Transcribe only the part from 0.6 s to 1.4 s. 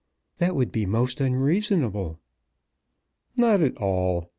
be most